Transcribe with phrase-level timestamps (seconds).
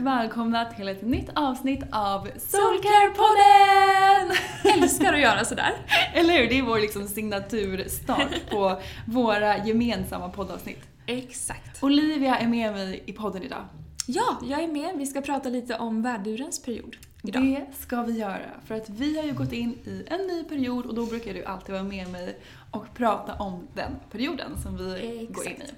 [0.00, 4.36] Och välkomna till ett nytt avsnitt av Soulcare-podden!
[4.64, 5.72] Älskar att göra sådär.
[6.14, 6.48] Eller hur?
[6.48, 10.82] Det är vår liksom signaturstart på våra gemensamma poddavsnitt.
[11.06, 11.82] Exakt.
[11.82, 13.64] Olivia är med mig i podden idag.
[14.06, 14.98] Ja, jag är med.
[14.98, 17.42] Vi ska prata lite om värdurens period idag.
[17.42, 20.86] Det ska vi göra, för att vi har ju gått in i en ny period
[20.86, 22.38] och då brukar du alltid vara med mig
[22.70, 25.70] och prata om den perioden som vi går in i.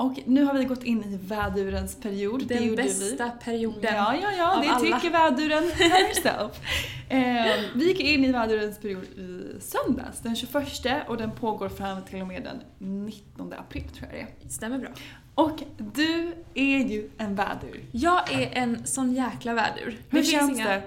[0.00, 2.46] Och nu har vi gått in i vädurens period.
[2.46, 3.44] det Den gjorde bästa vi.
[3.44, 5.00] perioden Ja, ja, ja, av det alla.
[5.00, 6.60] tycker väduren herself.
[7.08, 12.02] eh, vi gick in i vädurens period i söndags, den 21 och den pågår fram
[12.02, 12.42] till och med
[12.78, 14.48] den 19 april tror jag det är.
[14.48, 14.88] Stämmer bra.
[15.34, 15.62] Och
[15.94, 17.84] du är ju en vädur.
[17.92, 19.98] Jag är en sån jäkla vädur.
[20.10, 20.82] Hur finns känns inga- det?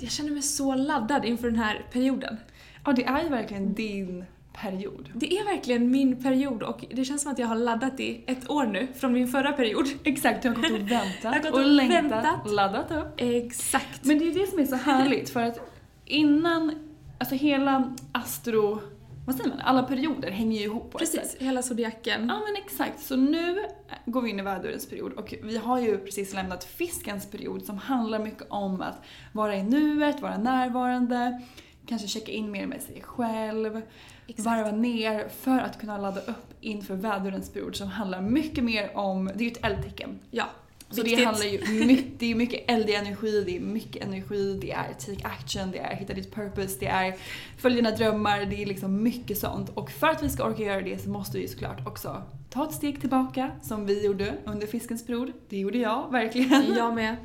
[0.00, 2.36] Jag känner mig så laddad inför den här perioden.
[2.84, 4.24] Ja, det är ju verkligen din
[4.60, 5.10] period.
[5.14, 8.50] Det är verkligen min period och det känns som att jag har laddat i ett
[8.50, 9.86] år nu från min förra period.
[10.04, 12.50] Exakt, du har gått och väntat gått och, och längtat, väntat.
[12.50, 13.14] laddat upp.
[13.16, 14.04] Exakt.
[14.04, 15.58] Men det är ju det som är så härligt för att
[16.04, 16.72] innan,
[17.18, 18.80] alltså hela astro,
[19.26, 21.20] vad säger man, alla perioder hänger ju ihop på ett sätt.
[21.22, 22.28] Precis, hela zodiaken.
[22.28, 23.64] Ja men exakt, så nu
[24.04, 27.78] går vi in i vädurens period och vi har ju precis lämnat fiskens period som
[27.78, 29.02] handlar mycket om att
[29.32, 31.42] vara i nuet, vara närvarande,
[31.86, 33.82] kanske checka in mer med sig själv,
[34.26, 34.46] Exakt.
[34.46, 39.24] varva ner för att kunna ladda upp inför vädurens period som handlar mycket mer om,
[39.34, 40.18] det är ju ett eldtecken.
[40.30, 40.44] Ja,
[40.90, 41.18] Så viktigt.
[41.18, 44.92] det handlar ju mycket, det är mycket eldig energi, det är mycket energi, det är
[45.06, 47.14] take action, det är hitta ditt purpose, det är
[47.58, 49.68] följ dina drömmar, det är liksom mycket sånt.
[49.74, 52.64] Och för att vi ska orka göra det så måste vi ju såklart också ta
[52.68, 55.32] ett steg tillbaka som vi gjorde under fiskens period.
[55.48, 56.74] Det gjorde jag, verkligen.
[56.76, 57.16] Jag med.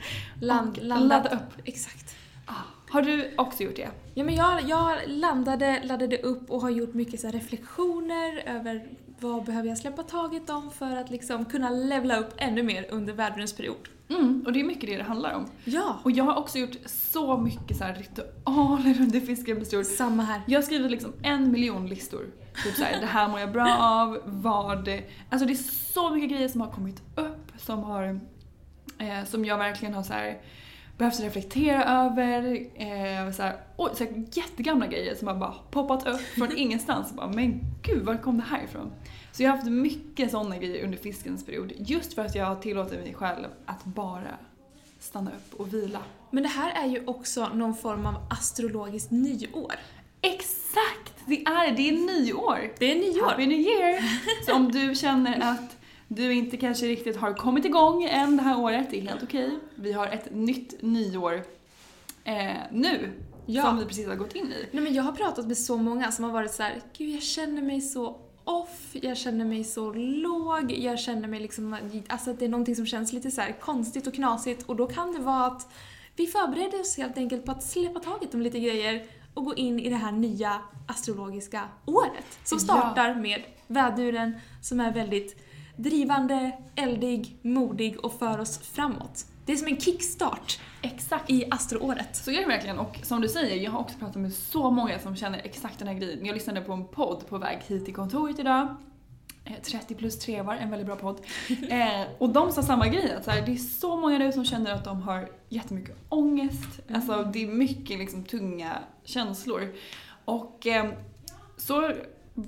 [0.41, 1.61] Land, ladda upp.
[1.65, 2.15] Exakt.
[2.45, 2.53] Ah,
[2.91, 3.89] Har du också gjort det?
[4.13, 8.85] Ja, men jag, jag landade, laddade upp och har gjort mycket så reflektioner över
[9.19, 13.13] vad behöver jag släppa taget om för att liksom kunna levla upp ännu mer under
[13.13, 13.89] värdurens period.
[14.09, 15.45] Mm, och det är mycket det det handlar om.
[15.63, 19.97] Ja, Och jag har också gjort så mycket så här ritualer under period.
[19.97, 20.41] samma här.
[20.47, 22.25] Jag har skrivit liksom en miljon listor.
[22.63, 24.89] Typ såhär, det här mår jag bra av, vad...
[25.29, 28.19] Alltså det är så mycket grejer som har kommit upp som har...
[28.97, 30.37] Eh, som jag verkligen har så här
[31.01, 32.67] behövt reflektera över.
[32.75, 37.13] Eh, så här, oj, så här, jättegamla grejer som har bara poppat upp från ingenstans.
[37.13, 38.91] Bara, men gud, var kom det här ifrån?
[39.31, 41.73] Så jag har haft mycket sådana grejer under fiskens period.
[41.77, 44.37] Just för att jag har tillåtit mig själv att bara
[44.99, 45.99] stanna upp och vila.
[46.31, 49.73] Men det här är ju också någon form av astrologiskt nyår.
[50.21, 51.13] Exakt!
[51.25, 52.71] Det är det, är nyår!
[52.79, 53.25] Det är nyår.
[53.25, 54.03] Happy New Year!
[54.45, 55.77] Så om du känner att
[56.15, 59.49] du inte kanske riktigt har kommit igång än det här året, det är helt okej.
[59.75, 61.43] Vi har ett nytt nyår
[62.23, 63.11] eh, nu,
[63.45, 63.63] Ja.
[63.63, 64.65] som vi precis har gått in i.
[64.71, 67.21] Nej, men jag har pratat med så många som har varit så här, gud jag
[67.23, 71.77] känner mig så off, jag känner mig så låg, jag känner mig liksom,
[72.07, 74.87] alltså att det är någonting som känns lite så här konstigt och knasigt och då
[74.87, 75.67] kan det vara att
[76.15, 79.79] vi förbereder oss helt enkelt på att släppa taget om lite grejer och gå in
[79.79, 82.63] i det här nya astrologiska året som Ja.
[82.63, 85.35] startar med väduren som är väldigt
[85.81, 89.25] drivande, eldig, modig och för oss framåt.
[89.45, 91.29] Det är som en kickstart Exakt.
[91.29, 92.15] i astroåret.
[92.15, 94.99] Så är det verkligen och som du säger, jag har också pratat med så många
[94.99, 96.25] som känner exakt den här grejen.
[96.25, 98.75] Jag lyssnade på en podd på väg hit till kontoret idag.
[99.45, 101.21] Eh, 30 plus 3 var en väldigt bra podd.
[101.69, 104.45] Eh, och de sa samma grej, att så här, det är så många nu som
[104.45, 106.79] känner att de har jättemycket ångest.
[106.93, 109.75] Alltså det är mycket liksom tunga känslor.
[110.25, 110.91] Och eh,
[111.57, 111.93] så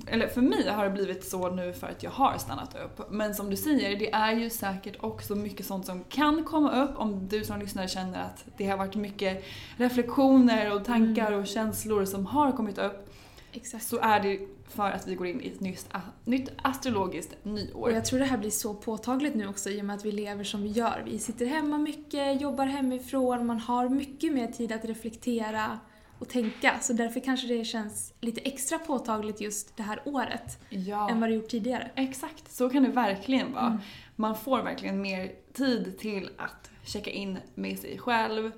[0.08, 3.12] eller för mig har det blivit så nu för att jag har stannat upp.
[3.12, 6.98] Men som du säger, det är ju säkert också mycket sånt som kan komma upp
[6.98, 9.44] om du som lyssnare känner att det har varit mycket
[9.78, 13.10] reflektioner och tankar och känslor som har kommit upp.
[13.52, 13.86] Exakt.
[13.86, 15.88] Så är det för att vi går in i ett nytt,
[16.26, 17.92] nytt astrologiskt Och nyår.
[17.92, 20.44] jag tror det här blir så påtagligt nu också i och med att vi lever
[20.44, 21.04] som vi gör.
[21.06, 25.80] Vi sitter hemma mycket, jobbar hemifrån, man har mycket mer tid att reflektera
[26.24, 26.80] och tänka.
[26.82, 31.10] Så därför kanske det känns lite extra påtagligt just det här året Ja.
[31.10, 31.92] än vad det gjort tidigare.
[31.96, 33.66] Exakt, så kan det verkligen vara.
[33.68, 33.78] Mm.
[34.16, 38.52] Man får verkligen mer tid till att checka in med sig själv,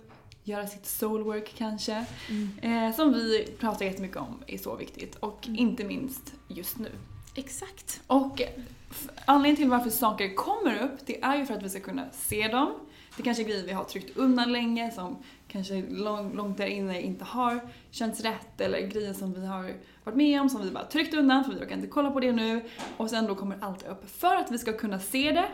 [0.44, 2.06] göra sitt soulwork kanske.
[2.30, 2.88] Mm.
[2.90, 5.60] Eh, som vi pratar jättemycket om är så viktigt och Mm.
[5.60, 6.90] inte minst just nu.
[7.36, 8.02] Exakt.
[8.08, 8.42] Och
[9.26, 12.48] anledningen till varför saker kommer upp, det är ju för att vi ska kunna se
[12.48, 12.72] dem.
[13.18, 15.18] Det kanske är grejer vi har tryckt undan länge som
[15.56, 17.60] kanske lång, långt där inne inte har
[17.92, 19.74] känts rätt eller grejer som vi har
[20.04, 22.32] varit med om som vi bara tryckt undan för vi orkar inte kolla på det
[22.32, 22.62] nu.
[22.98, 25.46] Och sen då kommer allt upp för att vi ska kunna se det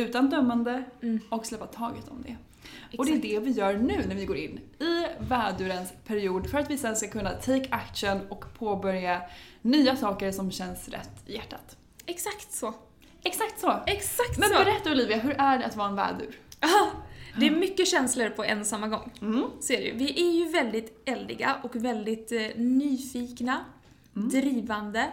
[0.00, 1.20] utan dömande Mm.
[1.30, 2.36] och släppa taget om det.
[2.98, 3.22] Och det är Exakt.
[3.22, 6.96] det vi gör nu när vi går in i vädurens period för att vi sen
[6.96, 9.22] ska kunna take action och påbörja
[9.62, 11.76] nya saker som känns rätt i hjärtat.
[12.06, 12.74] Exakt så.
[13.22, 13.80] Exakt så!
[13.86, 14.54] Exakt Men så.
[14.54, 16.34] berätta Olivia, hur är det att vara en vädur?
[17.36, 19.12] Det är mycket känslor på en samma gång.
[19.20, 19.44] Mm.
[19.60, 19.96] Så är det ju.
[19.96, 23.64] Vi är ju väldigt eldiga och väldigt eh, nyfikna,
[24.12, 25.06] drivande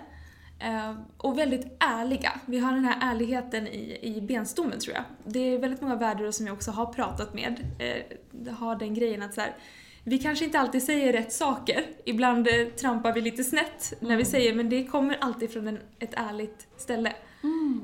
[0.60, 2.40] eh, och väldigt ärliga.
[2.46, 5.04] Vi har den här ärligheten i, i benstommen tror jag.
[5.26, 9.24] Det är väldigt många värdar som jag också har pratat med eh, har den grejen
[9.24, 9.56] att så här,
[10.04, 11.86] vi kanske inte alltid säger rätt saker.
[12.06, 15.80] Ibland eh, trampar vi lite snett när vi säger men det kommer alltid från en,
[16.00, 17.14] ett ärligt ställe.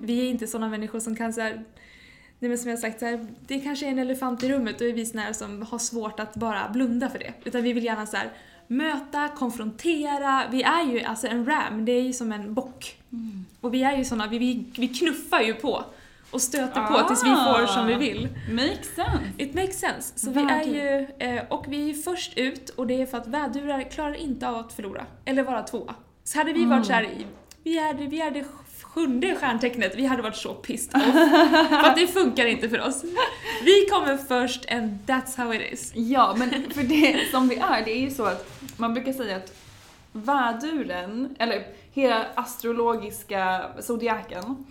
[0.01, 1.63] Vi är inte sådana människor som kan så här,
[2.41, 4.87] Nej men som jag sagt, så här, det kanske är en elefant i rummet och
[4.87, 7.33] vi såna som har svårt att bara blunda för det.
[7.43, 8.31] Utan vi vill gärna så här,
[8.67, 10.43] möta, konfrontera.
[10.51, 12.97] Vi är ju alltså en ram, det är ju som en bock.
[13.61, 15.83] Och vi är ju såna, vi, vi, vi knuffar ju på
[16.31, 18.27] och stöter på tills vi får som vi vill.
[18.51, 19.33] Makes sense.
[19.37, 20.19] It makes sense.
[20.19, 23.17] Så vi är ju, eh, och vi är ju först ut och det är för
[23.17, 25.05] att vädurar klarar inte av att förlora.
[25.25, 25.95] Eller vara tvåa.
[26.23, 27.09] Så hade vi varit så här,
[27.63, 28.43] vi är, det, vi är det
[28.93, 31.13] sjunde stjärntecknet, vi hade varit så pissed off.
[31.69, 33.03] för att det funkar inte för oss.
[33.63, 35.91] Vi kommer först and that's how it is.
[35.95, 39.37] Ja, men för det som det är, det är ju så att man brukar säga
[39.37, 39.53] att
[40.11, 44.65] väduren, eller hela astrologiska zodiaken,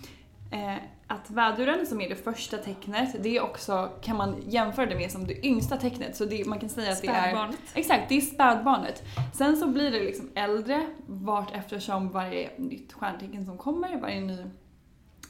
[0.53, 4.95] eh, att väduren som är det första tecknet, det är också, kan man jämföra det
[4.95, 6.17] med som det yngsta tecknet.
[6.17, 7.49] Så det, man kan säga att det är...
[7.75, 9.03] Exakt, det är spädbarnet.
[9.35, 14.37] Sen så blir det liksom äldre vart eftersom varje nytt stjärntecken som kommer, varje ny,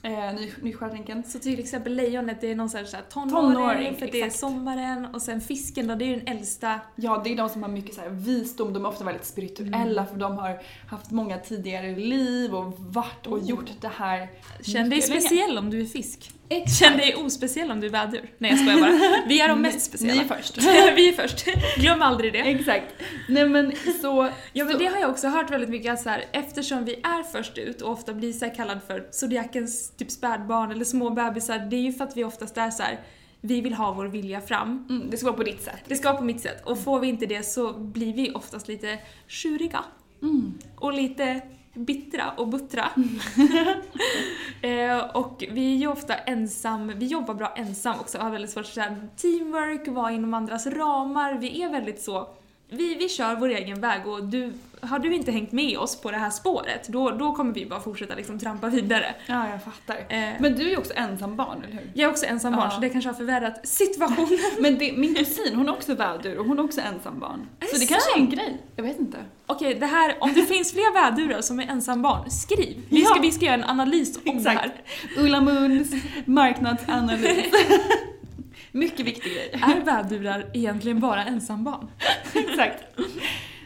[0.02, 1.25] eh, ny, ny stjärntecken.
[1.25, 5.07] Så till exempel lejonet, det är någon sån här tonåring, Tonåring, för det är sommaren.
[5.14, 6.80] Och sen fisken då, det är ju den äldsta.
[6.97, 10.07] Ja, det är de som har mycket så här visdom, de är ofta väldigt spirituella
[10.07, 14.28] för de har haft många tidigare liv och varit och gjort det här
[14.62, 15.21] Känn dig mycket länge.
[15.21, 16.30] speciell om du är fisk.
[16.52, 16.78] Exakt.
[16.78, 18.30] Känn dig ospeciell om du är vädur.
[18.38, 19.28] Nej jag skojar bara.
[19.28, 20.14] Vi är de mest speciella.
[20.14, 20.59] Ni är först.
[20.97, 21.45] vi är först.
[21.76, 22.38] Glöm aldrig det.
[22.38, 22.95] Exakt.
[23.28, 24.28] Nej men så...
[24.52, 26.95] Ja men så, det har jag också hört väldigt mycket att så här, eftersom vi
[26.95, 31.59] är först ut och ofta blir så kallad för zodiakens typ spädbarn eller små bebisar,
[31.59, 33.00] det är ju för att vi oftast är så här,
[33.40, 34.87] vi vill ha vår vilja fram.
[34.90, 35.83] mm, det ska vara på ditt sätt.
[35.87, 38.69] Det ska vara på mitt sätt och får vi inte det så blir vi oftast
[38.69, 39.85] lite tjuriga.
[40.76, 41.40] Och lite
[41.74, 42.90] bittra och buttra.
[44.62, 48.66] eh, och vi är ju ofta ensam, vi jobbar bra ensam också, har väldigt svårt
[48.66, 51.34] säga teamwork, vara inom andras ramar.
[51.34, 52.28] Vi är väldigt så
[52.70, 56.10] vi, vi kör vår egen väg och du, har du inte hängt med oss på
[56.10, 59.14] det här spåret, då, då kommer vi bara fortsätta liksom trampa vidare.
[59.26, 59.96] Ja, jag fattar.
[60.08, 60.28] Eh.
[60.40, 61.90] Men du är ju också ensam barn, eller hur?
[61.94, 62.74] Jag är också ensam barn Ja.
[62.74, 64.38] så det kanske har förvärrat situationen.
[64.60, 67.48] Men det, min kusin, hon är också vädur och hon är också ensam barn.
[67.60, 68.58] Är Så det det kanske är en grej.
[68.76, 69.18] Jag vet inte.
[69.46, 72.82] Okej, det här, om det finns fler vädurar som är ensam barn, skriv.
[72.88, 73.22] Vi ska, Ja.
[73.22, 74.72] vi ska göra en analys om det här.
[75.18, 75.90] Ulla Moons
[76.24, 77.46] marknadsanalys.
[78.72, 79.50] Mycket viktig grej.
[79.52, 81.90] Är vädurar egentligen bara ensam barn?
[82.34, 82.84] Exakt.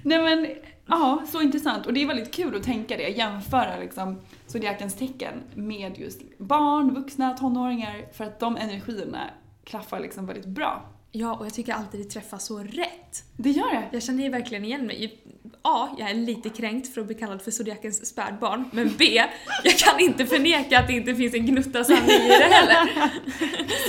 [0.03, 0.47] Nej men,
[0.87, 1.87] ja, så intressant.
[1.87, 6.95] Och det är väldigt kul att tänka det, jämföra liksom zodiakens tecken med just barn,
[6.95, 9.31] vuxna, tonåringar, för att de energierna
[9.65, 10.91] klaffar liksom väldigt bra.
[11.13, 13.25] Ja, och jag tycker alltid det träffar så rätt.
[13.37, 13.89] Det gör det.
[13.93, 15.21] Jag känner ju verkligen igen mig.
[15.67, 15.89] A.
[15.99, 18.65] Jag är lite kränkt för att bli kallad för zodiakens spädbarn.
[18.73, 19.23] Men B.
[19.65, 23.11] Jag kan inte förneka att det inte finns en gnutta sanning i det heller.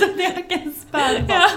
[0.00, 1.26] Zodiakens spädbarn.
[1.28, 1.48] Ja.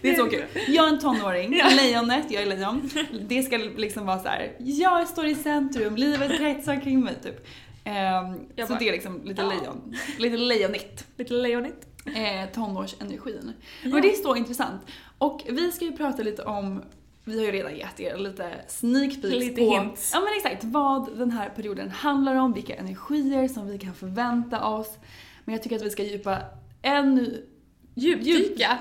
[0.00, 0.44] Det är så kul.
[0.68, 2.90] Jag är en tonåring, lejonet, jag är lejon.
[3.28, 4.52] Det ska liksom vara så här.
[4.58, 7.46] jag står i centrum, livet kretsar kring mig typ.
[7.84, 9.48] Jag så bara, det är liksom lite ja.
[9.48, 11.04] lejon, lite lejonigt.
[11.16, 11.86] Lite lejonigt.
[12.06, 13.52] eh, tonårsenergin.
[13.82, 13.94] Ja.
[13.94, 14.82] Och det är så intressant.
[15.18, 16.82] Och vi ska ju prata lite om,
[17.24, 20.10] vi har ju redan gett er lite sneak peeks Lite på hints.
[20.14, 24.66] Ja men exakt, vad den här perioden handlar om, vilka energier som vi kan förvänta
[24.66, 24.98] oss.
[25.44, 26.38] Men jag tycker att vi ska djupa
[26.82, 27.46] ännu...
[27.96, 28.78] Djupdyka.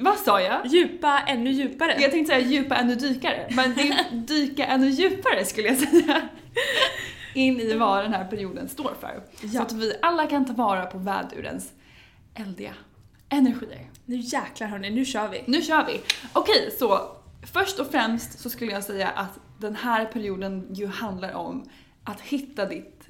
[0.00, 0.66] Vad sa jag?
[0.66, 1.96] Djupa ännu djupare.
[2.00, 6.28] Jag tänkte säga djupa ännu dykare, men det är dyka ännu djupare skulle jag säga.
[7.34, 9.22] In i vad den här perioden står för.
[9.40, 9.62] Så Ja.
[9.62, 11.72] att vi alla kan ta vara på vädurens
[12.34, 12.74] eldiga
[13.28, 13.90] energier.
[14.04, 15.42] Nu jäklar hörni, nu kör vi.
[15.46, 16.00] Nu kör vi!
[16.32, 17.00] Okej, så
[17.52, 21.68] först och främst så skulle jag säga att den här perioden ju handlar om
[22.04, 23.08] att hitta ditt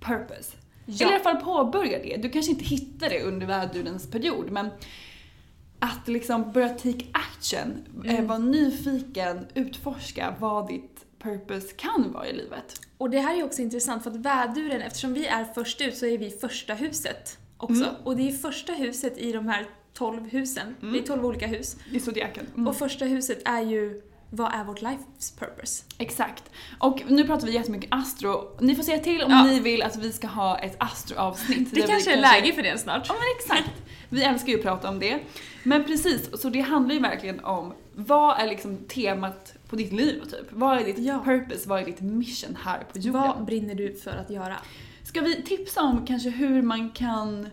[0.00, 0.56] purpose.
[0.86, 1.06] Ja.
[1.06, 2.16] Eller i alla fall påbörja det.
[2.16, 4.70] Du kanske inte hittar det under vädurens period, men
[5.78, 12.32] att liksom börja take action, eh, vara nyfiken, utforska vad ditt purpose kan vara i
[12.32, 12.80] livet.
[12.98, 16.06] Och det här är också intressant för att väduren, eftersom vi är först ut så
[16.06, 17.82] är vi första huset också.
[17.82, 17.94] Mm.
[18.04, 19.66] Och det är första huset i de här
[19.98, 20.74] 12 husen.
[20.80, 21.76] Det är 12 olika hus.
[21.92, 22.46] I zodiaken.
[22.54, 22.66] Mm.
[22.68, 25.84] Och första huset är ju, vad är vårt life's purpose?
[25.98, 26.44] Exakt.
[26.78, 28.56] Och nu pratar vi jättemycket astro.
[28.60, 29.44] Ni får säga till om Ja.
[29.44, 31.74] ni vill att vi ska ha ett astroavsnitt.
[31.74, 33.04] Det kanske är läge för det snart.
[33.08, 33.22] Ja men
[33.56, 33.82] exakt.
[34.08, 35.20] Vi älskar ju att prata om det.
[35.62, 40.20] Men precis, så det handlar ju verkligen om vad är liksom temat på ditt liv
[40.30, 40.46] typ?
[40.50, 41.22] Vad är ditt Ja.
[41.24, 41.68] purpose?
[41.68, 43.22] Vad är ditt mission här på jorden?
[43.22, 44.56] Vad brinner du för att göra?
[45.04, 47.48] Ska vi tipsa om kanske hur man kan,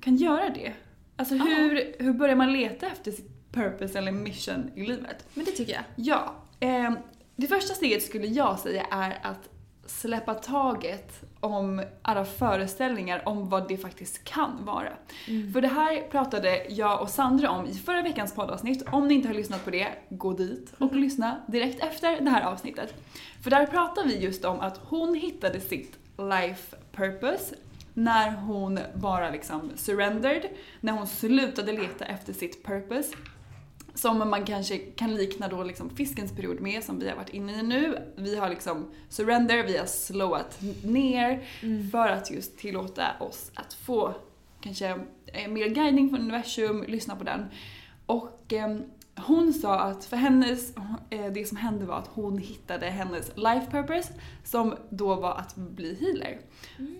[0.00, 0.72] kan göra det?
[1.16, 5.26] Alltså hur, hur börjar man leta efter sitt purpose eller mission i livet?
[5.34, 5.82] Men det tycker jag.
[5.96, 6.92] Ja, eh,
[7.36, 9.48] det första steget skulle jag säga är att
[9.86, 14.92] släppa taget om alla föreställningar om vad det faktiskt kan vara.
[15.52, 18.84] För det här pratade jag och Sandra om i förra veckans poddavsnitt.
[18.92, 22.42] Om ni inte har lyssnat på det, gå dit och lyssna direkt efter det här
[22.42, 22.94] avsnittet.
[23.42, 27.54] För där pratar vi just om att hon hittade sitt life purpose
[27.94, 30.48] när hon bara liksom surrendered,
[30.80, 33.16] när hon slutade leta efter sitt purpose
[33.94, 37.58] som man kanske kan likna då liksom fiskens period med, som vi har varit inne
[37.58, 37.98] i nu.
[38.16, 41.44] Vi har liksom surrender, vi har slowat ner
[41.90, 44.14] för att just tillåta oss att få
[44.60, 44.88] kanske
[45.26, 47.46] eh, mer guidning från universum, lyssna på den.
[48.06, 48.78] Och eh,
[49.16, 50.76] hon sa att för hennes,
[51.10, 54.12] eh, det som hände var att hon hittade hennes life purpose
[54.44, 56.38] som då var att bli healer.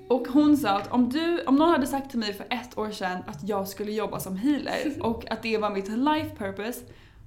[0.08, 2.90] Och hon sa att om, du, om någon hade sagt till mig för ett år
[2.90, 6.80] sedan att jag skulle jobba som healer och att det var mitt life purpose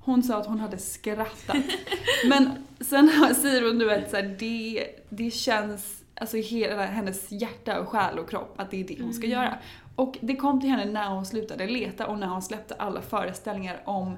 [0.07, 1.57] hon sa att hon hade skrattat.
[2.29, 7.79] Men sen säger hon nu att så här, det, det känns alltså, hela hennes hjärta
[7.79, 9.57] och själ och kropp att det är det hon ska göra.
[9.95, 13.81] Och det kom till henne när hon slutade leta och när hon släppte alla föreställningar
[13.85, 14.17] om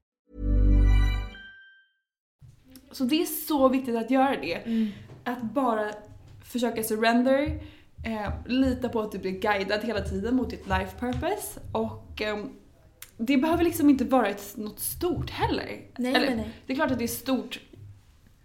[2.91, 4.91] Så det är så viktigt att göra det.
[5.23, 5.91] Att bara
[6.43, 7.59] försöka surrender,
[8.05, 12.45] eh, lita på att du blir guidad hela tiden mot ditt life purpose och eh,
[13.17, 15.81] det behöver liksom inte vara ett, något stort heller.
[15.97, 16.49] Nej, Eller, nej, nej.
[16.65, 17.59] Det är klart att det är stort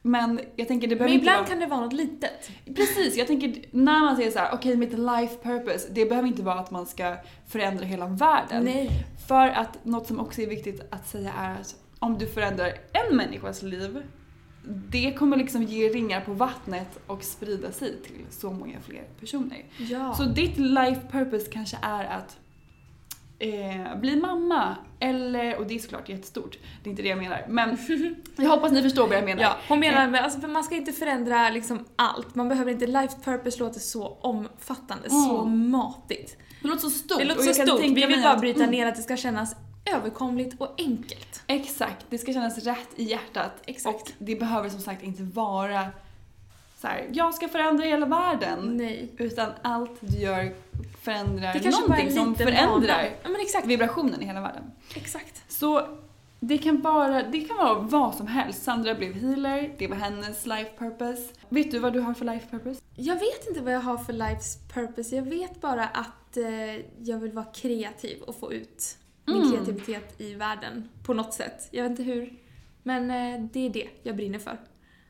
[0.07, 1.49] men jag tänker det behöver Men inte ibland vara...
[1.49, 2.51] kan det vara något litet.
[2.77, 6.43] Precis, jag tänker när man säger så här: okej mitt life purpose, det behöver inte
[6.43, 8.65] vara att man ska förändra hela världen.
[8.65, 8.91] Nej.
[9.29, 13.17] För att något som också är viktigt att säga är att om du förändrar en
[13.17, 14.03] människas liv,
[14.69, 19.65] det kommer liksom ge ringar på vattnet och sprida sig till så många fler personer.
[19.79, 20.15] Ja.
[20.15, 22.39] Så ditt life purpose kanske är att
[23.39, 27.45] eh, bli mamma, eller, och det är såklart jättestort, det är inte det jag menar,
[27.49, 27.79] men
[28.37, 29.43] jag hoppas ni förstår vad jag menar.
[29.43, 32.35] Ja, hon menar med, alltså, för man ska inte förändra liksom allt.
[32.35, 36.37] Man behöver inte, life purpose låter så omfattande, så matigt.
[36.63, 37.19] Det låter så stort.
[37.19, 38.71] Det låter så stort, vi vill bara bryta mm.
[38.71, 39.57] ner att det ska kännas
[39.95, 41.43] överkomligt och enkelt.
[41.47, 43.53] Exakt, det ska kännas rätt i hjärtat.
[43.67, 44.01] Exakt.
[44.01, 45.87] Och det behöver som sagt inte vara
[46.81, 48.77] så här, jag ska förändra hela världen.
[48.77, 49.09] Nej.
[49.19, 50.55] Utan allt du gör
[51.03, 53.11] förändrar Det kanske någonting som förändrar.
[53.23, 53.67] Ja men exakt.
[53.67, 54.73] vibrationen i hela världen.
[54.95, 55.53] Exakt.
[55.53, 55.99] Så
[56.41, 58.63] det kan, bara, det kan vara vad som helst.
[58.63, 61.23] Sandra blev healer, det var hennes life purpose.
[61.49, 62.81] Vet du vad du har för life purpose?
[62.95, 65.17] Jag vet inte vad jag har för life's purpose.
[65.17, 68.97] Jag vet bara att eh, jag vill vara kreativ och få ut
[69.27, 69.51] min Mm.
[69.53, 71.69] kreativitet i världen på något sätt.
[71.71, 72.33] Jag vet inte hur.
[72.83, 74.61] Men eh, det är det jag brinner för.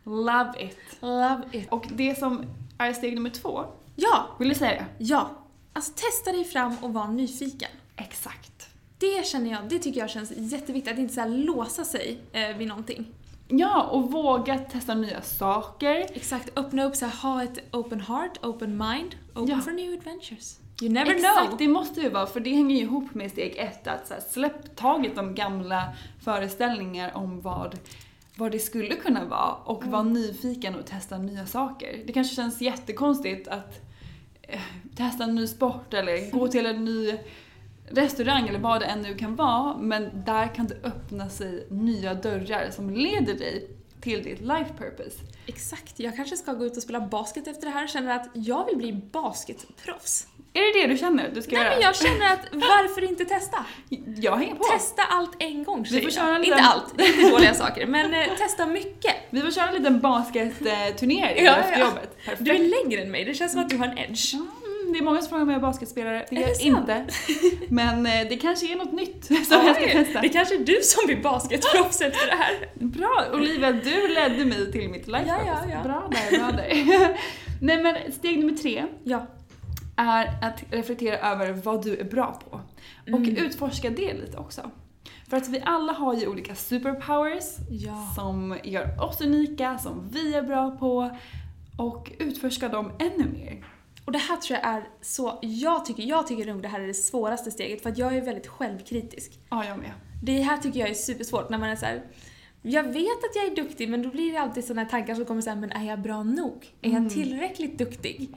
[0.04, 0.78] Love it.
[1.00, 1.68] Love it.
[1.70, 2.44] Och det som
[2.78, 3.64] är steg nummer två,
[3.96, 5.04] Ja, vill du säga det?
[5.04, 5.30] ja.
[5.72, 7.70] Alltså testa dig fram och var nyfiken.
[7.96, 8.68] Exakt.
[8.98, 10.92] Det känner jag, det tycker jag känns jätteviktigt.
[10.92, 13.06] Att inte så låsa sig eh, vid någonting.
[13.48, 16.06] Ja, och våga testa nya saker.
[16.16, 19.60] Exakt, öppna upp, så här, ha ett open heart, open mind, open Ja.
[19.60, 20.58] for new adventures.
[20.82, 21.58] You never Exakt, know.
[21.58, 24.20] det måste ju vara, för det hänger ju ihop med steg ett, att så här,
[24.20, 25.82] släpp taget om gamla
[26.24, 27.78] föreställningar om vad,
[28.36, 29.92] vad det skulle kunna vara och Mm.
[29.92, 32.02] vara nyfiken och testa nya saker.
[32.06, 33.80] Det kanske känns jättekonstigt att
[34.42, 34.60] eh,
[34.96, 37.18] testa en ny sport eller gå till en ny
[37.88, 42.14] restaurang eller vad det än nu kan vara, men där kan det öppna sig nya
[42.14, 43.68] dörrar som leder dig
[44.00, 45.16] till ditt life purpose.
[45.46, 48.28] Exakt, jag kanske ska gå ut och spela basket efter det här och känner att
[48.34, 50.26] jag vill bli basketproffs.
[50.52, 51.74] Är det det du känner du ska Nej göra?
[51.74, 53.64] men jag känner att varför inte testa?
[54.16, 54.64] Jag hänger på.
[54.64, 57.54] Testa allt en gång Vi får köra en Inte liten- allt, det är inte dåliga
[57.54, 59.14] saker, men eh, testa mycket.
[59.30, 61.78] Vi får köra en liten basketturnering Ja, efter ja.
[61.86, 62.16] jobbet.
[62.24, 62.44] Perfekt.
[62.44, 64.34] Du är längre än mig, det känns som att du har en edge.
[64.34, 64.48] Mm,
[64.92, 66.26] det är många som frågar om jag är basketspelare.
[66.30, 67.06] Det är Är jag inte.
[67.68, 70.20] Men eh, det kanske är något nytt som jag ska Oj, testa.
[70.20, 72.68] Det kanske är du som blir basketproffs efter det här.
[72.74, 73.24] Bra!
[73.34, 75.82] Olivia, du ledde mig till mitt life Ja, ja, ja.
[75.82, 77.16] Bra där, bra där.
[77.60, 79.26] Nej men steg nummer tre Ja.
[79.96, 82.60] är att reflektera över vad du är bra på.
[83.12, 83.36] Och Mm.
[83.36, 84.70] utforska det lite också.
[85.30, 88.12] För att vi alla har ju olika superpowers Ja.
[88.14, 91.16] som gör oss unika, som vi är bra på.
[91.78, 93.64] Och utforska dem ännu mer.
[94.06, 96.86] Och det här tror jag är så, jag tycker, jag tycker nog det här är
[96.86, 99.38] det svåraste steget för att jag är väldigt självkritisk.
[99.50, 99.92] Ja, jag med.
[100.22, 102.02] Det här tycker jag är supersvårt när man är så här.
[102.62, 105.40] Jag vet att jag är duktig men då blir det alltid sådana tankar som kommer
[105.40, 106.66] såhär, men är jag bra nog?
[106.82, 108.30] Är jag tillräckligt duktig?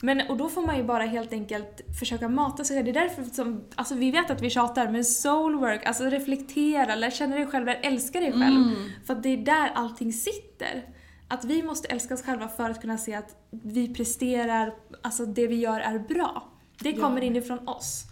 [0.00, 2.84] Men, och då får man ju bara helt enkelt försöka mata sig själv.
[2.84, 7.10] Det är därför som, alltså vi vet att vi tjatar, men soulwork, alltså reflektera, lär
[7.10, 8.64] känna dig själv, lär älska dig själv.
[9.06, 10.84] För att det är där allting sitter.
[11.28, 15.46] Att vi måste älska oss själva för att kunna se att vi presterar, alltså det
[15.46, 16.48] vi gör är bra.
[16.78, 18.04] Det kommer inifrån oss.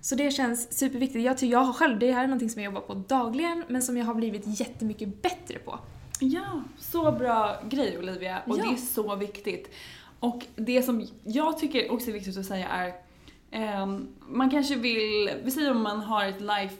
[0.00, 1.24] Så det känns superviktigt.
[1.24, 3.82] Jag, tycker, jag har själv, det här är någonting som jag jobbar på dagligen men
[3.82, 5.78] som jag har blivit jättemycket bättre på.
[6.20, 8.62] Ja, så bra grej Olivia och Ja.
[8.64, 9.74] det är så viktigt.
[10.20, 12.94] Och det som jag tycker också är viktigt att säga är
[13.50, 16.76] ehm, man kanske vill, vi säger om man har ett life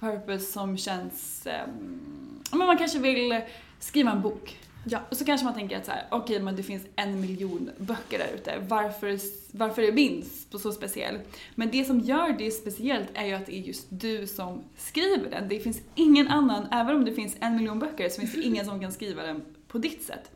[0.00, 3.40] purpose som känns, um, men man kanske vill
[3.78, 4.58] skriva en bok.
[4.84, 5.00] Ja.
[5.10, 8.18] Och så kanske man tänker att så här, okej men det finns en miljon böcker
[8.18, 9.18] där ute, varför,
[9.52, 11.18] varför är min så speciell?
[11.54, 15.30] Men det som gör det speciellt är ju att det är just du som skriver
[15.30, 15.48] den.
[15.48, 18.64] Det finns ingen annan, även om det finns en miljon böcker så finns det ingen
[18.64, 20.30] som kan skriva den på ditt sätt.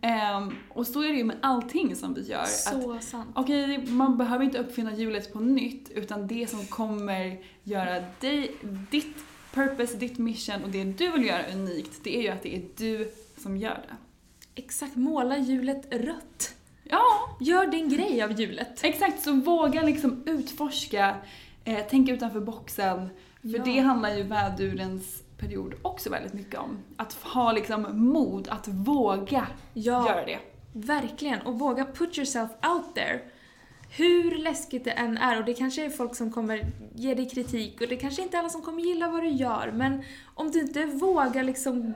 [0.00, 2.42] Ehm, och så är det ju med allting som vi gör.
[2.42, 3.30] att Så sant.
[3.34, 8.52] Okej, man behöver inte uppfinna hjulet på nytt utan det som kommer göra dig,
[8.90, 9.16] ditt
[9.54, 12.62] purpose, ditt mission och det du vill göra unikt, det är ju att det är
[12.76, 13.96] du som gör det.
[14.62, 16.54] Exakt, måla hjulet rött.
[16.84, 17.02] Ja,
[17.40, 18.84] Gör din grej av hjulet.
[18.84, 19.22] exakt.
[19.22, 21.16] Så våga liksom utforska,
[21.64, 23.08] eh, tänka utanför boxen.
[23.42, 23.64] För Ja.
[23.64, 26.78] det handlar ju vädurens period också väldigt mycket om.
[26.96, 30.08] Att ha liksom mod, att våga Ja.
[30.08, 30.38] göra det.
[30.72, 33.20] Verkligen, och våga put yourself out there.
[33.96, 37.80] Hur läskigt det än är, och det kanske är folk som kommer ge dig kritik
[37.80, 40.02] och det kanske inte är alla som kommer gilla vad du gör, men
[40.34, 41.94] om du inte vågar liksom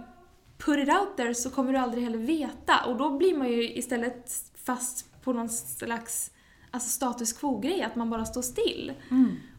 [0.65, 3.71] put it out there så kommer du aldrig heller veta och då blir man ju
[3.75, 4.33] istället
[4.65, 6.31] fast på någon slags
[6.71, 8.93] alltså status quo-grej, att man bara står still.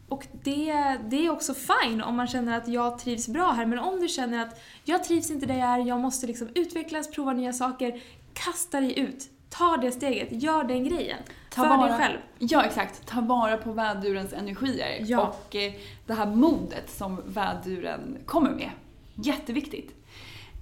[0.09, 3.79] Och det, det är också fine om man känner att jag trivs bra här, men
[3.79, 7.33] om du känner att jag trivs inte där jag är, jag måste liksom utvecklas, prova
[7.33, 8.01] nya saker,
[8.33, 9.29] kasta dig ut.
[9.49, 11.19] Ta det steget, gör den grejen.
[11.49, 12.17] Ta för vara- dig själv.
[12.39, 13.07] Ja, exakt.
[13.07, 14.97] Ta vara på vädurens energier.
[15.01, 15.27] Ja.
[15.27, 15.73] Och eh,
[16.05, 18.69] det här modet som väduren kommer med.
[19.15, 19.94] Jätteviktigt.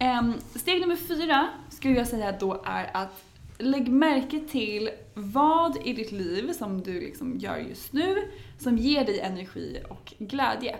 [0.04, 3.24] Em, steg nummer fyra skulle jag säga då är att
[3.58, 8.16] lägg märke till vad i ditt liv som du liksom gör just nu
[8.60, 10.76] som ger dig energi och glädje.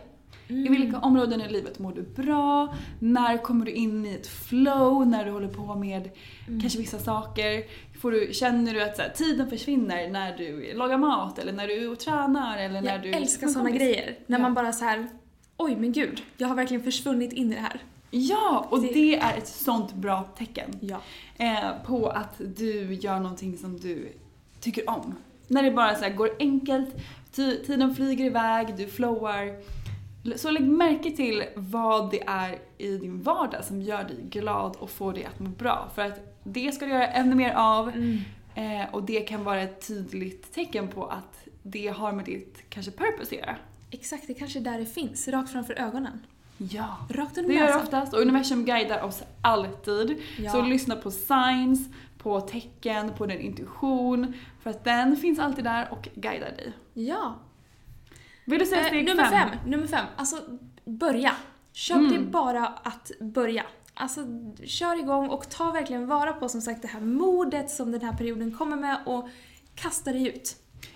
[0.48, 2.76] I vilka områden i livet mår du bra?
[3.00, 6.10] När kommer du in i ett flow när du håller på med
[6.62, 7.64] kanske vissa saker?
[8.02, 11.88] Får du, känner du att här, tiden försvinner när du lagar mat eller när du
[11.88, 13.10] och tränar eller när Jag du...
[13.12, 13.76] älskar kompis?
[13.76, 14.16] grejer.
[14.28, 14.42] När Ja.
[14.42, 15.08] man bara så här.
[15.58, 17.82] oj men gud, jag har verkligen försvunnit in i det här.
[18.16, 20.70] Ja, och Det- det är ett sånt bra tecken.
[20.82, 21.02] Ja.
[21.38, 24.12] eh, på att du gör någonting som du
[24.60, 25.16] tycker om.
[25.48, 26.96] När det bara så går enkelt,
[27.36, 29.60] ti- tiden flyger iväg, du flowar.
[30.38, 34.90] Så lägg märke till vad det är i din vardag som gör dig glad och
[34.90, 35.90] får dig att må bra.
[35.96, 37.90] För att det ska du göra ännu mer av
[38.56, 42.92] eh, och det kan vara ett tydligt tecken på att det har med ditt kanske
[42.92, 43.56] purpose att göra.
[43.92, 46.20] Exakt, det kanske är där det finns, rakt framför ögonen.
[46.58, 46.98] Ja.
[47.10, 50.22] Rakt Det gör det oftast och universum guidar oss alltid.
[50.40, 50.52] Ja.
[50.52, 51.88] Så lyssna på signs,
[52.18, 54.34] på tecken, på din intuition.
[54.64, 56.74] För att den finns alltid där och guidar dig.
[56.94, 57.36] Ja.
[58.46, 59.50] Vill du säga Eh, steg nummer fem?
[59.50, 59.58] fem.
[59.72, 60.06] Nummer fem.
[60.16, 60.38] Alltså,
[60.86, 61.36] börja.
[61.74, 62.12] Kör Mm.
[62.12, 63.64] det bara att börja.
[63.94, 64.22] Alltså,
[64.66, 68.14] kör igång och ta verkligen vara på som sagt det här modet som den här
[68.14, 69.30] perioden kommer med och
[69.76, 70.56] kasta dig ut.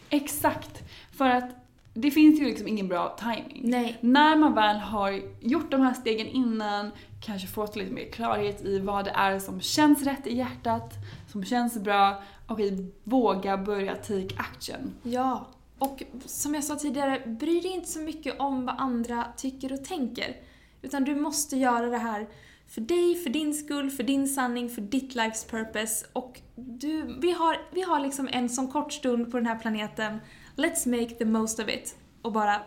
[0.09, 0.83] Exakt.
[1.17, 1.66] För att
[2.01, 3.61] det finns ju liksom ingen bra timing.
[3.63, 3.97] Nej.
[4.01, 8.79] När man väl har gjort de här stegen innan, kanske fått lite mer klarhet i
[8.79, 10.93] vad det är som känns rätt i hjärtat,
[11.31, 14.93] som känns bra, okej, våga börja take action.
[15.03, 15.47] Ja.
[15.79, 19.85] Och som jag sa tidigare, bry dig inte så mycket om vad andra tycker och
[19.85, 20.35] tänker.
[20.81, 22.27] Utan du måste göra det här
[22.67, 26.05] för dig, för din skull, för din sanning, för ditt life's purpose.
[26.13, 30.19] Och du, vi, har, vi har liksom en sån kort stund på den här planeten.
[30.57, 31.95] Let's make the most of it.
[32.21, 32.61] Och bara,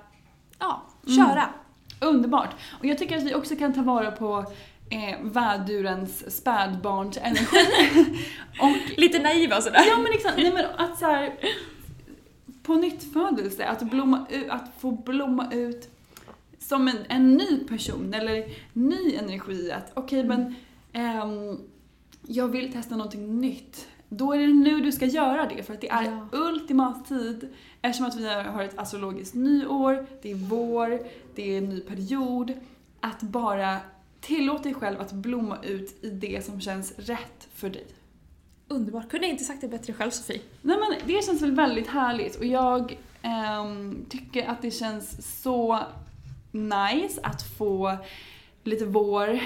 [0.58, 0.82] ja,
[1.16, 1.48] köra.
[2.00, 2.50] Underbart!
[2.78, 4.52] Och jag tycker att vi också kan ta vara på
[4.90, 8.18] eh, vädurens spädbarnsenergi.
[8.60, 9.84] och, Lite naiva sådär.
[9.88, 11.34] ja men liksom, nej men att så här,
[12.62, 15.88] på nytt födelse, att, blomma att få blomma ut
[16.58, 19.72] som en, en ny person eller ny energi.
[19.72, 20.54] Att okej men
[20.92, 21.58] ehm,
[22.26, 23.86] jag vill testa någonting nytt.
[24.12, 26.26] Då är det nu du ska göra det för att det är Ja.
[26.32, 27.48] ultimat tid
[27.82, 30.98] eftersom att vi har ett astrologiskt nyår, det är vår,
[31.34, 32.52] det är en ny period.
[33.00, 33.76] Att bara
[34.20, 37.86] tillåta dig själv att blomma ut i det som känns rätt för dig.
[38.68, 39.08] Underbart.
[39.08, 40.40] Kunde jag inte sagt det bättre själv Sofie.
[40.62, 45.80] Nej men det känns väl väldigt härligt och jag ehm, tycker att det känns så
[46.52, 47.96] nice att få
[48.64, 49.40] lite vår,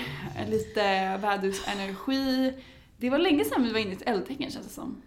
[0.51, 2.53] lite vädersenergi.
[2.97, 5.03] Det var länge sedan vi var inne i ett eldtecken känns det som.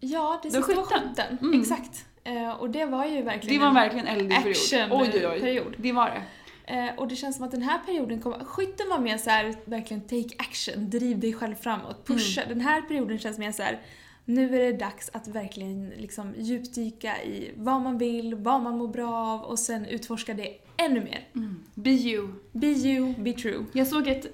[0.00, 1.38] Ja, det sista var skytten.
[1.42, 1.60] Mm.
[1.60, 2.04] Exakt.
[2.24, 4.56] Eh, och det var ju verkligen Det var en verkligen eldig period.
[4.56, 5.40] action Oj, oj, oj.
[5.40, 5.74] period.
[5.78, 6.22] Det var det.
[6.66, 8.44] Eh, och det känns som att den här perioden kommer...
[8.44, 12.42] Skytten var mer så här, verkligen take action, driv dig själv framåt, pusha.
[12.42, 12.58] Mm.
[12.58, 13.80] Den här perioden känns mer så här,
[14.24, 18.88] nu är det dags att verkligen liksom djupdyka i vad man vill, vad man mår
[18.88, 21.28] bra av och sen utforska det ännu mer.
[21.74, 22.28] Be you.
[22.52, 23.64] Be you, be true.
[23.72, 24.26] Jag såg ett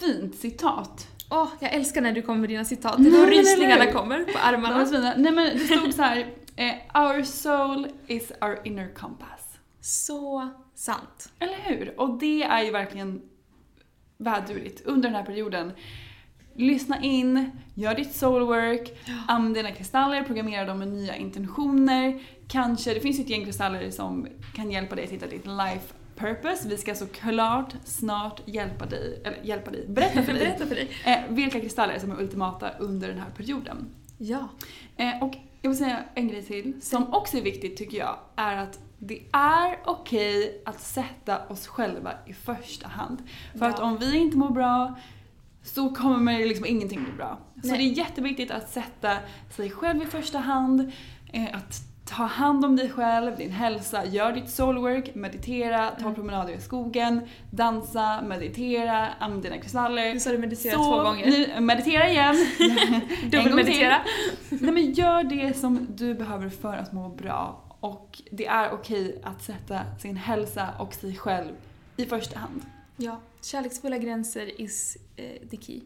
[0.00, 1.06] superfint citat.
[1.30, 2.94] Åh, jag älskar när du kommer med dina citat.
[2.98, 4.86] Det är då rysningarna kommer på De armarna.
[4.86, 5.14] fina.
[5.16, 6.26] Nej men det stod så här.
[6.56, 9.58] Eh, Our soul is our inner compass.
[9.80, 11.32] Så sant.
[11.38, 12.00] Eller hur?
[12.00, 13.22] Och det är ju verkligen
[14.18, 15.72] vädurigt under den här perioden.
[16.54, 22.22] Lyssna in, gör ditt soulwork, använd dina kristaller, programmera dem med nya intentioner.
[22.48, 25.94] Kanske, det finns ju ett gäng kristaller som kan hjälpa dig att hitta ditt life
[26.20, 26.68] purpose.
[26.68, 30.88] Vi ska såklart snart hjälpa dig, eller hjälpa dig, berätta för dig Berätta för dig.
[31.06, 33.88] eh, vilka kristaller som är ultimata under den här perioden.
[34.18, 34.48] Ja.
[34.96, 38.56] Eh, och jag vill säga en grej till som också är viktigt tycker jag, är
[38.56, 43.22] att det är okej att sätta oss själva i första hand.
[43.58, 43.68] För Ja.
[43.74, 44.94] att om vi inte mår bra
[45.62, 47.38] så kommer liksom ingenting bli bra.
[47.62, 47.78] Så Nej.
[47.78, 49.16] det är jätteviktigt att sätta
[49.56, 50.92] sig själv i första hand,
[51.32, 56.52] eh, att ta hand om dig själv, din hälsa, gör ditt soulwork, meditera, ta promenader
[56.52, 57.20] i skogen,
[57.50, 60.14] dansa, meditera, använd dina kristaller.
[60.14, 61.26] Nu sa du meditera Så, två gånger.
[61.26, 62.36] Nu, meditera igen.
[63.30, 64.00] Dubbelmeditera.
[64.48, 67.64] Nej men gör det som du behöver för att må bra.
[67.80, 71.52] Och det är okej att sätta sin hälsa och sig själv
[71.96, 72.62] i första hand.
[72.96, 73.20] Ja.
[73.42, 75.80] Kärleksfulla gränser is eh, the key.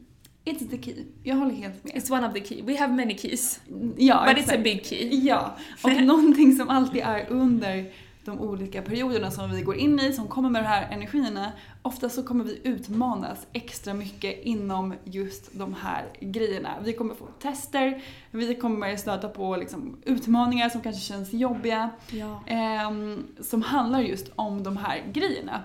[0.44, 1.04] It's the key.
[1.22, 1.92] Jag håller helt med.
[1.94, 2.62] It's one of the key.
[2.62, 3.60] We have many keys.
[3.96, 4.58] Ja, But it's exakt.
[4.58, 5.20] a big key.
[5.22, 7.86] Ja, och någonting som alltid är under
[8.24, 11.52] de olika perioderna som vi går in i, som kommer med de här energierna,
[11.82, 16.70] ofta så kommer vi utmanas extra mycket inom just de här grejerna.
[16.84, 22.42] Vi kommer få tester, vi kommer stöta på liksom utmaningar som kanske känns jobbiga, Ja.
[22.46, 25.62] ehm, som handlar just om de här grejerna.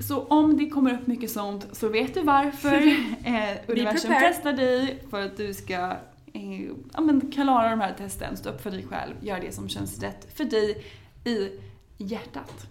[0.00, 2.76] Så om det kommer upp mycket sånt så vet du varför.
[3.24, 5.74] Eh, universum testar dig för att du ska
[6.34, 6.62] eh,
[6.94, 10.02] ja, men klara de här testen, stå upp för dig själv, gör det som känns
[10.02, 10.84] rätt för dig
[11.24, 11.50] i
[11.98, 12.66] hjärtat.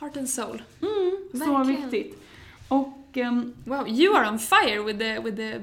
[0.00, 0.62] Heart and soul.
[1.32, 1.90] Så Verkligen.
[1.90, 2.22] viktigt.
[2.68, 2.98] Och...
[3.16, 5.60] ehm, Wow, you are on fire with the, with the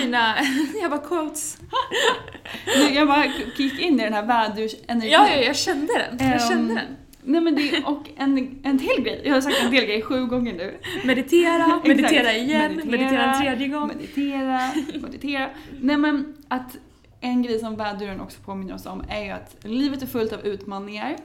[0.00, 0.34] fina,
[0.82, 1.58] jag bara quotes.
[2.94, 5.10] jag bara gick in i den här vädursenergin.
[5.12, 6.28] Ja, ja, jag kände den.
[6.28, 6.96] Jag Ehm, kände den.
[7.24, 10.26] Nej men det, och en, en till grej, jag har sagt en del grejer sju
[10.26, 10.78] gånger nu.
[11.04, 13.88] Meditera, meditera igen, meditera, en tredje gång.
[13.88, 14.60] Meditera,
[15.02, 15.50] meditera.
[15.80, 16.76] Nej men att
[17.20, 20.40] en grej som väduren också påminner oss om är ju att livet är fullt av
[20.40, 21.16] utmaningar.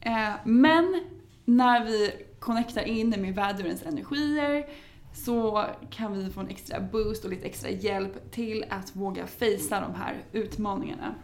[0.00, 1.00] Eh, men
[1.44, 4.64] när vi connectar in med vädurens energier
[5.12, 9.80] så kan vi få en extra boost och lite extra hjälp till att våga fejsa
[9.80, 11.14] de här utmaningarna.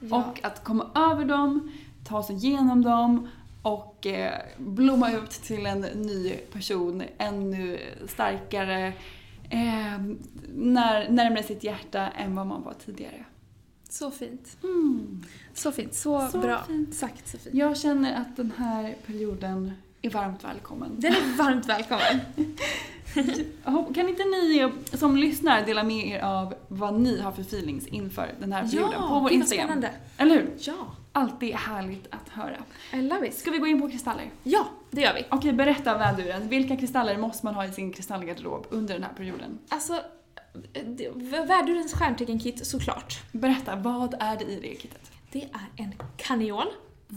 [0.00, 0.16] Ja.
[0.16, 1.72] Och att komma över dem,
[2.06, 3.28] ta sig igenom dem
[3.62, 8.86] och eh, blomma ut till en ny person, ännu starkare,
[9.50, 9.98] eh,
[10.54, 13.24] när, närmare sitt hjärta än vad man var tidigare.
[13.88, 14.56] Så fint.
[14.62, 15.24] Mm.
[15.54, 15.94] Så fint.
[15.94, 16.94] Så, Så bra fint.
[16.94, 17.52] sagt Sofie.
[17.56, 20.90] Jag känner att den här perioden är varmt välkommen.
[20.98, 22.20] Den är varmt välkommen.
[23.94, 28.34] Kan inte ni som lyssnar dela med er av vad ni har för feelings inför
[28.40, 29.66] den här perioden Ja, på vår Instagram?
[29.66, 29.90] spännande.
[30.16, 30.50] Eller hur?
[30.58, 30.74] Ja,
[31.16, 32.56] Alltid härligt att höra.
[32.92, 33.34] I love it.
[33.38, 34.30] Ska vi gå in på kristaller?
[34.42, 35.24] Ja, det gör vi.
[35.30, 36.48] Okej, berätta väduren.
[36.48, 39.58] Vilka kristaller måste man ha i sin kristallgarderob under den här perioden?
[39.68, 40.00] Alltså,
[41.46, 43.22] värdurens stjärntecken-kit såklart.
[43.32, 45.10] Berätta, vad är det i det kittet?
[45.32, 46.66] Det är en kaneol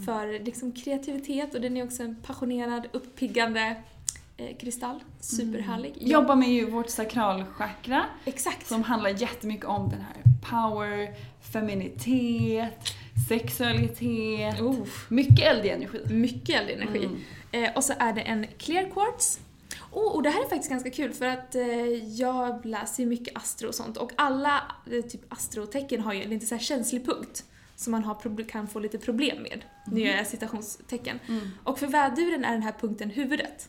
[0.06, 3.82] för liksom kreativitet och den är också en passionerad, uppiggande
[4.36, 5.00] eh, kristall.
[5.20, 5.92] Superhärlig.
[6.00, 8.66] Jag- Jobbar med ju vårt sakralchakra Exakt.
[8.66, 10.19] som handlar jättemycket om den här
[10.50, 11.14] power,
[11.52, 12.94] feminitet,
[13.28, 14.60] sexualitet.
[14.60, 15.98] Oh, Mycket eldig energi.
[16.10, 17.04] mycket eldenergi.
[17.04, 17.20] Mm.
[17.52, 19.40] Eh, och så är det en clear quartz.
[19.92, 21.64] Oh, och det här är faktiskt ganska kul för att eh,
[22.20, 26.46] jag läser mycket astro och sånt och alla eh, typ astrotecken har ju en lite
[26.46, 27.44] så här känslig punkt
[27.76, 29.64] som man har, kan få lite problem med.
[29.86, 31.18] Nu gör jag citationstecken.
[31.64, 33.68] Och för väduren är den här punkten huvudet.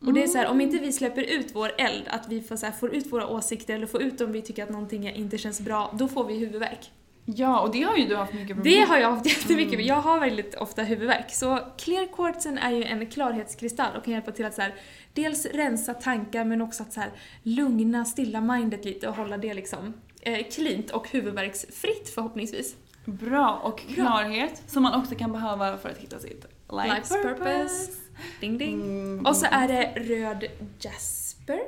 [0.00, 2.56] Och det är så här, om inte vi släpper ut vår eld, att vi får,
[2.56, 5.38] så här, får ut våra åsikter eller får ut om vi tycker att någonting inte
[5.38, 6.90] känns bra, då får vi huvudvärk.
[7.28, 9.86] Ja, och det har ju du haft mycket problem Det har jag haft jättemycket med.
[9.86, 11.34] Jag har väldigt ofta huvudvärk.
[11.34, 14.74] Så clear quartzen är ju en klarhetskristall och kan hjälpa till att så här,
[15.12, 17.10] dels rensa tankar men också att så här,
[17.42, 22.76] lugna, stilla mindet lite och hålla det liksom eh, cleant och huvudvärksfritt förhoppningsvis.
[23.04, 27.92] Bra, och klarhet som man också kan behöva för att hitta sitt life, Life's purpose.
[28.40, 28.74] Ding ding.
[28.82, 29.26] Mm.
[29.26, 30.44] Och så är det röd
[30.80, 31.60] jasper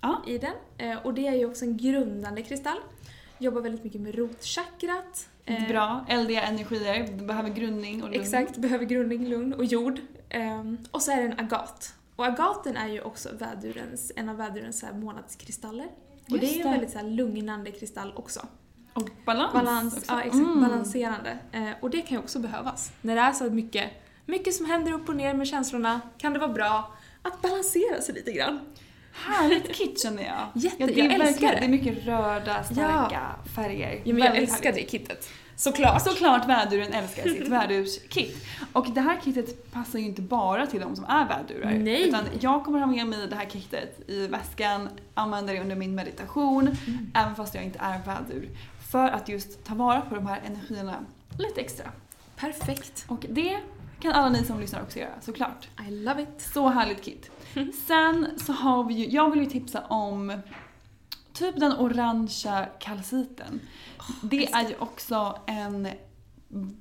[0.00, 0.22] Ja.
[0.26, 0.54] i den.
[0.78, 2.78] Eh, och det är ju också en grundande kristall.
[3.38, 5.28] Jobbar väldigt mycket med rotchakrat.
[5.44, 8.20] Eh, Bra, eldiga energier, behöver grundning och lugn.
[8.22, 10.00] Exakt, behöver grundning, lugn och jord.
[10.28, 11.94] Ehm, och så är det en agat.
[12.16, 15.86] Och agaten är ju också vädurens, en av vädurens månadskristaller.
[16.30, 18.40] Och det är Just ju en väldigt så här lugnande kristall också.
[18.92, 20.60] Och balans, Balans, ja exakt, Mm.
[20.60, 21.38] balanserande.
[21.52, 22.92] Eh, och det kan ju också behövas.
[23.00, 23.90] När det är så mycket,
[24.26, 26.90] mycket som händer upp och ner med känslorna kan det vara bra
[27.22, 28.60] att balansera sig lite grann.
[29.12, 30.48] Härligt kit känner jag.
[30.62, 31.58] Jätte, ja, det jag älskar det.
[31.58, 33.20] Det är mycket röda, starka
[33.54, 33.92] färger.
[34.04, 34.90] Ja, men jag Väldigt älskar härligt.
[34.92, 35.28] det kittet.
[35.56, 36.02] Såklart.
[36.02, 38.46] Såklart väduren älskar sitt värdurskit.
[38.72, 41.70] Och det här kittet passar ju inte bara till de som är vädurar.
[41.72, 42.08] Nej.
[42.08, 45.94] Utan jag kommer ha med mig det här kittet i väskan, använda det under min
[45.94, 47.10] meditation, Mm.
[47.14, 48.48] även fast jag inte är vädur.
[48.92, 50.94] För att just ta vara på de här energierna
[51.38, 51.86] lite extra.
[52.36, 53.04] Perfekt.
[53.08, 53.58] Och det
[54.02, 55.68] kan alla ni som lyssnar också göra, såklart.
[55.88, 56.42] I love it.
[56.54, 57.30] Så härligt kit.
[57.86, 60.40] Sen så har vi ju, jag vill ju tipsa om
[61.32, 63.60] typ den orangea kalciten.
[64.22, 65.88] det är ju också en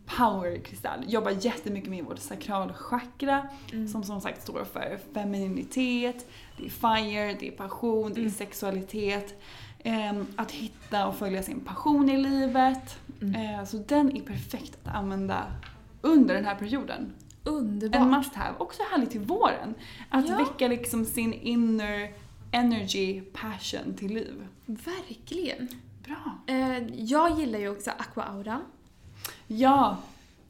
[0.06, 1.00] powerkristall.
[1.08, 3.48] Jobbar jättemycket med vårt sakralchakra
[3.92, 9.42] som som sagt står för femininitet, det är fire, det är passion, det är sexualitet.
[9.84, 13.00] Ehm, att hitta och följa sin passion i livet.
[13.22, 15.46] Eh, så den är perfekt att använda
[16.02, 17.14] under den här perioden.
[17.44, 18.02] Underbart.
[18.02, 18.58] En must have.
[18.58, 19.74] Också härligt till våren.
[20.10, 20.38] Att Ja.
[20.38, 22.12] väcka liksom sin inner
[22.52, 24.48] energy, passion till liv.
[24.66, 25.68] Verkligen.
[26.06, 26.38] Bra.
[26.48, 28.62] Eh, jag gillar ju också Aqua Auran.
[29.48, 29.98] Ja,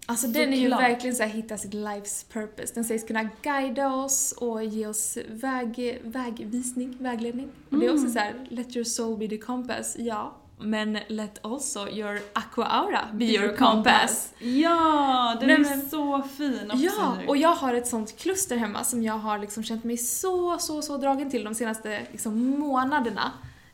[0.05, 2.73] Alltså den är ju verkligen så här hitta sitt lifes purpose.
[2.73, 7.49] Den sägs kunna guida oss och ge oss väg, vägvisning, vägledning.
[7.69, 10.33] Och det är också så här, let your soul be the compass, ja.
[10.61, 14.33] Men let also your aqua aura be, your compass.
[14.39, 17.27] Ja, den Nej, är men- så fin också Ja, nu.
[17.27, 20.81] och jag har ett sånt kluster hemma som jag har liksom känt mig så, så,
[20.81, 23.31] så dragen till de senaste liksom, månaderna.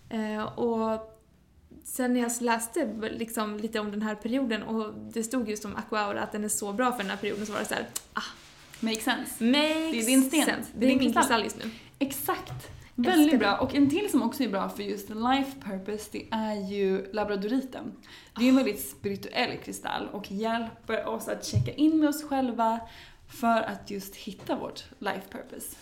[0.09, 1.13] Eh, och
[1.83, 5.75] sen när jag läste liksom, lite om den här perioden och det stod just om
[5.75, 7.73] Aqua Aura att den är så bra för den här perioden så var det så
[7.73, 8.21] här, ah,
[8.79, 9.43] Make sense.
[9.43, 10.45] makes Det är din sten.
[10.45, 10.69] sense.
[10.73, 11.69] Det Det är är din min kristall just nu.
[11.99, 12.67] Exakt.
[12.99, 13.57] Väldigt bra.
[13.57, 17.91] Och en till som också är bra för just life purpose, det är ju labradoriten.
[18.39, 22.79] Det är en väldigt spirituell kristall och hjälper oss att checka in med oss själva
[23.41, 25.75] för att just hitta vårt life purpose.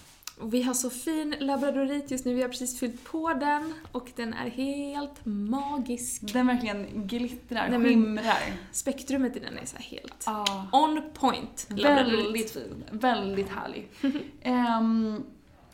[0.43, 4.33] Vi har så fin labradorit just nu, vi har precis fyllt på den och den
[4.33, 6.33] är helt magisk.
[6.33, 8.37] Den verkligen glittrar, men- skimrar.
[8.71, 10.67] Spektrumet i den är så här helt Ja.
[10.71, 11.67] on point.
[11.69, 12.83] Väldigt fin.
[12.91, 13.87] Väldigt härlig.
[14.41, 15.23] Ehm,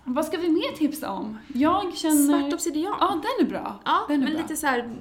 [0.03, 1.37] vad ska vi mer tipsa om?
[1.53, 2.39] Jag känner...
[2.41, 2.95] Svart obsidian.
[2.99, 3.79] Ja, den är bra.
[3.85, 4.41] Ja, den är men bra.
[4.41, 4.93] lite så här,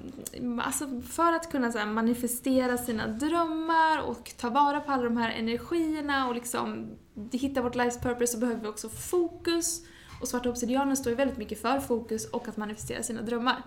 [0.63, 5.17] alltså för att kunna så här manifestera sina drömmar och ta vara på alla de
[5.17, 6.91] här energierna och liksom
[7.33, 9.83] hitta vårt life's purpose så behöver vi också fokus.
[10.21, 13.63] Och svarta obsidianen står ju väldigt mycket för fokus och att manifestera sina drömmar.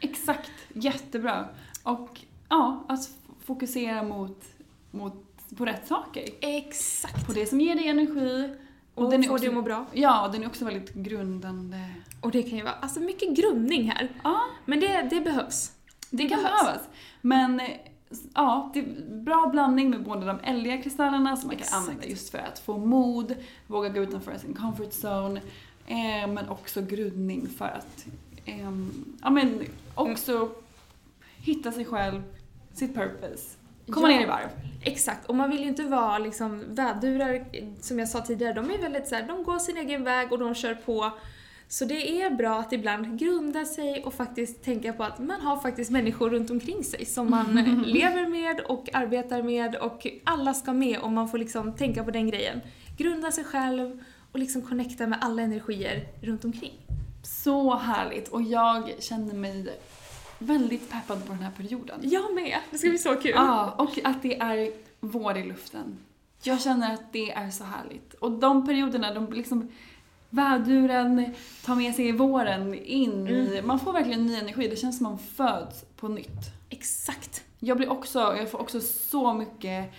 [0.00, 1.48] Exakt, jättebra.
[1.82, 4.44] Och ja, att f- fokusera mot,
[4.90, 5.14] mot,
[5.56, 6.24] på rätt saker.
[6.40, 7.26] Exakt.
[7.26, 8.54] På det som ger dig energi.
[8.96, 9.86] Och den är får dig att må bra.
[9.92, 11.90] Ja, den är också väldigt grundande.
[12.20, 14.08] Och det kan ju vara, alltså mycket grundning här.
[14.24, 15.72] Ja, Men det, det behövs.
[16.10, 16.80] det kan behövas.
[17.20, 17.70] Men eh,
[18.34, 18.84] ja, det är
[19.24, 21.76] bra blandning med båda de eldiga kristallerna som man kan Exakt.
[21.82, 23.34] använda just för att få mod,
[23.66, 25.40] våga gå utanför sin comfort zone.
[25.86, 28.06] Eh, men också grundning för att
[28.44, 29.60] ehm, ja, men
[29.94, 30.50] också
[31.36, 32.22] hitta sig själv,
[32.74, 33.56] sitt purpose.
[33.90, 34.16] Komma Ja.
[34.16, 34.48] ner i varv.
[34.82, 37.44] Exakt, och man vill ju inte vara liksom vädurar,
[37.80, 40.38] som jag sa tidigare, de är väldigt så här, de går sin egen väg och
[40.38, 41.10] de kör på.
[41.68, 45.56] Så det är bra att ibland grunda sig och faktiskt tänka på att man har
[45.56, 50.72] faktiskt människor runt omkring sig som man lever med och arbetar med och alla ska
[50.72, 52.60] med och man får liksom tänka på den grejen.
[52.98, 56.72] Grunda sig själv och liksom connecta med alla energier runt omkring.
[57.22, 59.78] Så härligt och jag känner mig
[60.38, 62.00] väldigt peppad på den här perioden.
[62.02, 62.58] Jag med!
[62.70, 63.32] Det ska bli så kul!
[63.34, 65.98] Ja, och att det är vår i luften.
[66.42, 68.14] Jag känner att det är så härligt.
[68.14, 69.68] Och de perioderna, de liksom
[70.30, 74.68] väduren tar med sig våren in i, man får verkligen ny energi.
[74.68, 76.56] Det känns som man föds på nytt.
[76.70, 77.44] Exakt!
[77.58, 79.94] Jag blir också, jag får också så mycket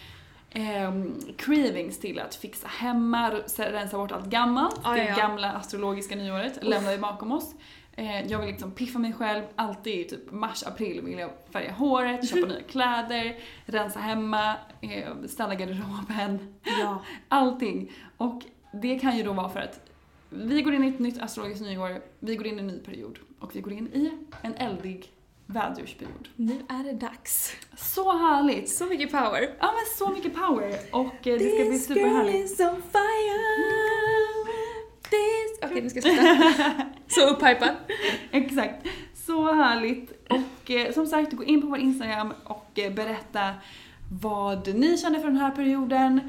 [0.49, 4.79] ehm, cravings till att fixa hemma, rensa bort allt gammalt.
[4.83, 5.15] Ja, det ja.
[5.15, 7.53] gamla astrologiska nyåret lämnar vi bakom oss.
[7.99, 11.71] Eh, jag vill liksom piffa mig själv, alltid i typ mars, april vill jag färga
[11.71, 16.55] håret, köpa nya kläder, rensa hemma, eh, städa garderoben.
[16.63, 17.01] Ja.
[17.27, 17.91] Allting.
[18.17, 18.41] Och
[18.73, 19.89] det kan ju då vara för att
[20.29, 23.19] vi går in i ett nytt astrologiskt nyår, vi går in i en ny period
[23.39, 24.11] och vi går in i
[24.41, 25.11] en eldig
[25.45, 26.27] vädursperiod.
[26.35, 27.55] Nu är det dags.
[27.77, 28.69] Så härligt!
[28.69, 29.55] Så mycket power!
[29.59, 32.51] Ja men så mycket power och eh, det ska bli This girl superhärligt.
[32.51, 33.67] is on fire.
[35.09, 35.59] This...
[35.63, 36.85] Okej, nu ska jag sluta.
[37.17, 37.75] Så upphypad.
[38.31, 38.87] Exakt.
[39.13, 40.11] Så härligt.
[40.29, 43.53] Och eh, som sagt, gå in på vår Instagram och eh, berätta
[44.21, 46.19] vad ni känner för den här perioden.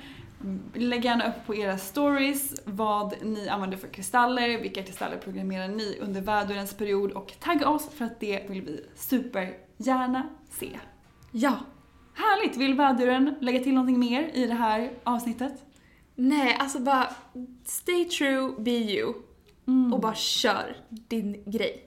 [0.75, 5.99] Lägg gärna upp på era stories vad ni använder för kristaller, vilka kristaller programmerar ni
[6.01, 10.79] under vädurens period och tagga oss för att det vill vi supergärna se.
[11.33, 11.59] Ja.
[12.15, 12.57] Härligt!
[12.57, 15.53] Vill väduren lägga till någonting mer i det här avsnittet?
[16.15, 17.09] Nej, alltså bara
[17.65, 19.15] stay true, be you.
[19.93, 21.85] Och bara kör din grej.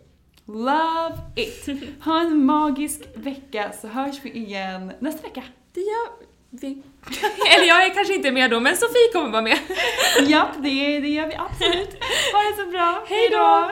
[0.47, 1.67] Love it!
[2.03, 5.43] Ha en magisk vecka så hörs vi igen nästa vecka.
[5.73, 6.09] Det gör
[6.49, 6.67] vi.
[7.55, 9.57] Eller jag är kanske inte med då, men Sofie kommer vara med.
[10.27, 11.93] Ja, det, det gör vi absolut.
[12.33, 13.05] Ha det så bra.
[13.09, 13.71] Hej då!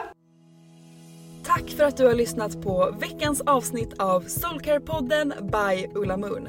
[1.44, 6.48] Tack för att du har lyssnat på veckans avsnitt av Soulcare-podden by Ulla Moon.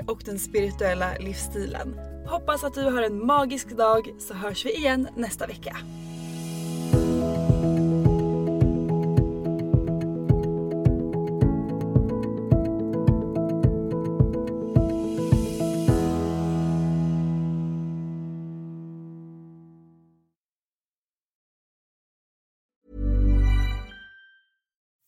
[0.00, 1.98] och den spirituella livsstilen.
[2.26, 5.76] Hoppas att du har en magisk dag så hörs vi igen nästa vecka.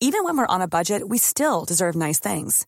[0.07, 2.67] Even when we're on a budget, we still deserve nice things.